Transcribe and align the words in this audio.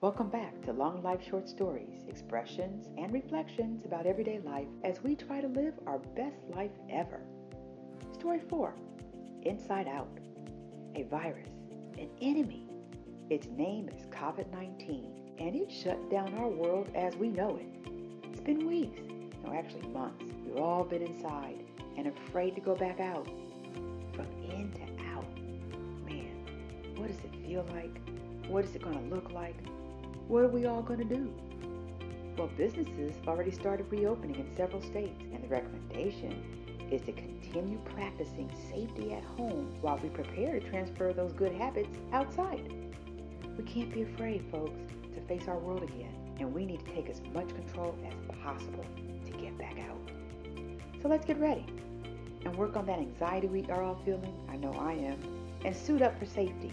Welcome 0.00 0.28
back 0.28 0.62
to 0.62 0.72
Long 0.72 1.02
Life 1.02 1.24
Short 1.28 1.48
Stories, 1.48 2.04
expressions 2.06 2.86
and 2.96 3.12
reflections 3.12 3.84
about 3.84 4.06
everyday 4.06 4.38
life 4.38 4.68
as 4.84 5.02
we 5.02 5.16
try 5.16 5.40
to 5.40 5.48
live 5.48 5.74
our 5.88 5.98
best 5.98 6.36
life 6.54 6.70
ever. 6.88 7.20
Story 8.12 8.38
4 8.48 8.76
Inside 9.42 9.88
Out. 9.88 10.16
A 10.94 11.02
virus, 11.02 11.50
an 11.98 12.08
enemy. 12.22 12.68
Its 13.28 13.48
name 13.48 13.88
is 13.88 14.06
COVID 14.06 14.48
19, 14.52 15.34
and 15.40 15.56
it 15.56 15.68
shut 15.68 16.08
down 16.08 16.32
our 16.34 16.48
world 16.48 16.88
as 16.94 17.16
we 17.16 17.26
know 17.26 17.56
it. 17.56 17.90
It's 18.22 18.40
been 18.40 18.68
weeks, 18.68 19.00
no, 19.44 19.52
actually 19.52 19.88
months. 19.88 20.26
We've 20.46 20.62
all 20.62 20.84
been 20.84 21.02
inside 21.02 21.64
and 21.96 22.06
afraid 22.06 22.54
to 22.54 22.60
go 22.60 22.76
back 22.76 23.00
out. 23.00 23.26
From 24.14 24.28
in 24.48 24.70
to 24.74 24.82
out. 25.12 25.26
Man, 26.06 26.94
what 26.94 27.08
does 27.08 27.18
it 27.18 27.44
feel 27.44 27.66
like? 27.74 28.00
What 28.46 28.64
is 28.64 28.76
it 28.76 28.82
going 28.82 28.96
to 28.96 29.12
look 29.12 29.32
like? 29.32 29.56
What 30.28 30.44
are 30.44 30.48
we 30.48 30.66
all 30.66 30.82
going 30.82 30.98
to 30.98 31.16
do? 31.16 31.32
Well, 32.36 32.50
businesses 32.54 33.16
have 33.16 33.28
already 33.28 33.50
started 33.50 33.90
reopening 33.90 34.36
in 34.36 34.54
several 34.54 34.82
states, 34.82 35.22
and 35.32 35.42
the 35.42 35.48
recommendation 35.48 36.88
is 36.92 37.00
to 37.06 37.12
continue 37.12 37.78
practicing 37.96 38.50
safety 38.70 39.14
at 39.14 39.24
home 39.24 39.74
while 39.80 39.98
we 40.02 40.10
prepare 40.10 40.60
to 40.60 40.68
transfer 40.68 41.14
those 41.14 41.32
good 41.32 41.52
habits 41.52 41.88
outside. 42.12 42.70
We 43.56 43.64
can't 43.64 43.90
be 43.90 44.02
afraid, 44.02 44.44
folks, 44.52 44.78
to 45.14 45.20
face 45.22 45.48
our 45.48 45.58
world 45.58 45.82
again, 45.82 46.14
and 46.38 46.52
we 46.52 46.66
need 46.66 46.84
to 46.84 46.92
take 46.92 47.08
as 47.08 47.22
much 47.32 47.48
control 47.48 47.98
as 48.06 48.36
possible 48.42 48.84
to 49.24 49.32
get 49.32 49.56
back 49.56 49.78
out. 49.78 50.12
So 51.00 51.08
let's 51.08 51.24
get 51.24 51.40
ready 51.40 51.64
and 52.44 52.54
work 52.54 52.76
on 52.76 52.84
that 52.84 52.98
anxiety 52.98 53.46
we 53.46 53.64
are 53.70 53.82
all 53.82 53.98
feeling. 54.04 54.34
I 54.50 54.56
know 54.56 54.72
I 54.72 54.92
am, 54.92 55.18
and 55.64 55.74
suit 55.74 56.02
up 56.02 56.18
for 56.18 56.26
safety. 56.26 56.70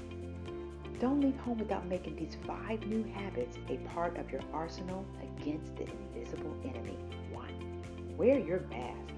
Don't 0.99 1.19
leave 1.19 1.37
home 1.37 1.57
without 1.57 1.85
making 1.87 2.15
these 2.15 2.37
five 2.47 2.85
new 2.87 3.03
habits 3.13 3.57
a 3.69 3.77
part 3.89 4.17
of 4.17 4.31
your 4.31 4.41
arsenal 4.53 5.05
against 5.21 5.75
the 5.75 5.83
invisible 5.83 6.55
enemy. 6.63 6.97
One, 7.33 7.83
wear 8.17 8.39
your 8.39 8.61
mask. 8.69 9.13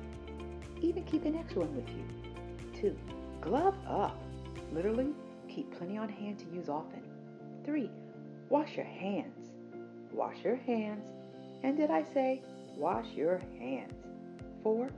Even 0.82 1.04
keep 1.04 1.26
an 1.26 1.36
extra 1.36 1.62
one 1.62 1.76
with 1.76 1.90
you. 1.90 2.04
Two, 2.74 2.98
glove 3.42 3.76
up. 3.88 4.20
Literally, 4.74 5.10
keep 5.48 5.72
plenty 5.78 5.98
on 5.98 6.10
hand 6.10 6.40
to 6.40 6.46
use 6.56 6.68
often. 6.68 7.04
Three, 7.64 7.92
wash 8.50 8.76
your 8.76 8.86
hands. 8.86 9.52
Wash 10.12 10.38
your 10.44 10.56
hands. 10.56 11.06
And 11.64 11.78
did 11.78 11.92
I 11.92 12.04
say 12.04 12.42
wash 12.76 13.08
your 13.16 13.40
hands? 13.60 13.94
Four, 14.64 14.90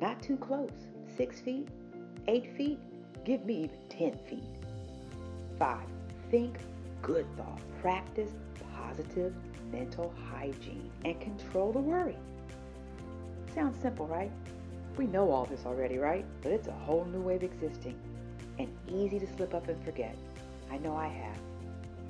not 0.00 0.20
too 0.22 0.36
close. 0.36 0.86
Six 1.16 1.40
feet, 1.40 1.68
eight 2.26 2.56
feet, 2.56 2.78
give 3.24 3.44
me 3.44 3.64
even 3.64 3.78
10 3.88 4.18
feet. 4.28 4.44
Five, 5.58 5.86
think 6.30 6.56
good 7.02 7.26
thoughts. 7.36 7.62
Practice 7.80 8.30
positive 8.76 9.34
mental 9.72 10.12
hygiene 10.30 10.90
and 11.04 11.20
control 11.20 11.72
the 11.72 11.78
worry. 11.78 12.16
Sounds 13.54 13.80
simple, 13.80 14.06
right? 14.06 14.30
We 14.96 15.06
know 15.06 15.30
all 15.30 15.44
this 15.44 15.64
already, 15.66 15.98
right? 15.98 16.24
But 16.42 16.52
it's 16.52 16.68
a 16.68 16.72
whole 16.72 17.04
new 17.06 17.20
way 17.20 17.36
of 17.36 17.42
existing 17.42 17.96
and 18.58 18.68
easy 18.88 19.18
to 19.18 19.26
slip 19.26 19.54
up 19.54 19.68
and 19.68 19.82
forget. 19.84 20.14
I 20.70 20.78
know 20.78 20.94
I 20.94 21.08
have. 21.08 21.38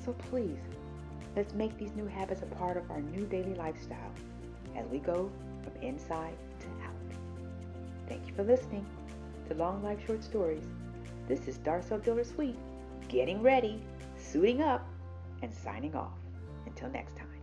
So 0.05 0.13
please, 0.13 0.59
let's 1.37 1.55
make 1.55 1.77
these 1.79 1.95
new 1.95 2.07
habits 2.07 2.43
a 2.43 2.47
part 2.57 2.77
of 2.77 2.91
our 2.91 3.01
new 3.01 3.27
daily 3.27 3.55
lifestyle 3.55 4.13
as 4.77 4.87
we 4.89 4.99
go 4.99 5.31
from 5.63 5.83
inside 5.83 6.35
to 6.61 6.67
out. 6.85 6.95
Thank 8.09 8.27
you 8.27 8.35
for 8.35 8.43
listening 8.43 8.85
to 9.49 9.55
Long 9.55 9.83
Life 9.83 9.99
Short 10.07 10.25
Stories. 10.25 10.65
This 11.29 11.47
is 11.47 11.59
Darcel 11.59 12.03
Diller 12.03 12.25
Sweet, 12.25 12.57
getting 13.09 13.41
ready, 13.43 13.81
suiting 14.21 14.63
up, 14.63 14.87
and 15.43 15.53
signing 15.53 15.95
off. 15.95 16.19
Until 16.67 16.91
next 16.91 17.17
time. 17.17 17.40